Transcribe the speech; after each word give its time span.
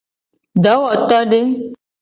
Dowotode. 0.63 1.41